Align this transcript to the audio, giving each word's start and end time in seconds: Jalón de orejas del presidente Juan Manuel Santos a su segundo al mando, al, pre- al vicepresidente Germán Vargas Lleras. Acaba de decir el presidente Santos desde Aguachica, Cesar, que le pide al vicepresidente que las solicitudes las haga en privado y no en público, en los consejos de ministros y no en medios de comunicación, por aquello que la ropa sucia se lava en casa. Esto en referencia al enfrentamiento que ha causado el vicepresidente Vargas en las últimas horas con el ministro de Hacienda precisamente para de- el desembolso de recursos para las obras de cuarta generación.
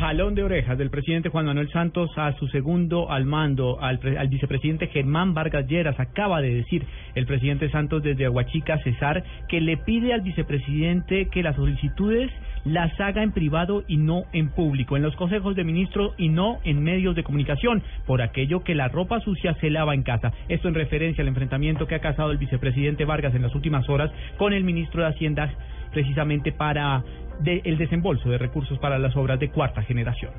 Jalón 0.00 0.34
de 0.34 0.42
orejas 0.42 0.78
del 0.78 0.88
presidente 0.88 1.28
Juan 1.28 1.44
Manuel 1.44 1.70
Santos 1.72 2.10
a 2.16 2.32
su 2.38 2.48
segundo 2.48 3.10
al 3.10 3.26
mando, 3.26 3.78
al, 3.82 3.98
pre- 3.98 4.16
al 4.16 4.28
vicepresidente 4.28 4.86
Germán 4.86 5.34
Vargas 5.34 5.66
Lleras. 5.66 6.00
Acaba 6.00 6.40
de 6.40 6.54
decir 6.54 6.86
el 7.14 7.26
presidente 7.26 7.68
Santos 7.68 8.02
desde 8.02 8.24
Aguachica, 8.24 8.78
Cesar, 8.78 9.22
que 9.46 9.60
le 9.60 9.76
pide 9.76 10.14
al 10.14 10.22
vicepresidente 10.22 11.28
que 11.28 11.42
las 11.42 11.54
solicitudes 11.54 12.30
las 12.64 12.98
haga 12.98 13.22
en 13.22 13.32
privado 13.32 13.84
y 13.88 13.98
no 13.98 14.22
en 14.32 14.48
público, 14.48 14.96
en 14.96 15.02
los 15.02 15.14
consejos 15.16 15.54
de 15.54 15.64
ministros 15.64 16.14
y 16.16 16.30
no 16.30 16.60
en 16.64 16.82
medios 16.82 17.14
de 17.14 17.22
comunicación, 17.22 17.82
por 18.06 18.22
aquello 18.22 18.64
que 18.64 18.74
la 18.74 18.88
ropa 18.88 19.20
sucia 19.20 19.52
se 19.60 19.68
lava 19.68 19.94
en 19.94 20.02
casa. 20.02 20.32
Esto 20.48 20.68
en 20.68 20.74
referencia 20.74 21.20
al 21.20 21.28
enfrentamiento 21.28 21.86
que 21.86 21.96
ha 21.96 22.00
causado 22.00 22.30
el 22.30 22.38
vicepresidente 22.38 23.04
Vargas 23.04 23.34
en 23.34 23.42
las 23.42 23.54
últimas 23.54 23.86
horas 23.90 24.10
con 24.38 24.54
el 24.54 24.64
ministro 24.64 25.02
de 25.02 25.08
Hacienda 25.08 25.52
precisamente 25.92 26.52
para 26.52 27.02
de- 27.42 27.62
el 27.64 27.78
desembolso 27.78 28.28
de 28.30 28.38
recursos 28.38 28.78
para 28.78 28.98
las 28.98 29.16
obras 29.16 29.38
de 29.40 29.50
cuarta 29.50 29.82
generación. 29.82 30.32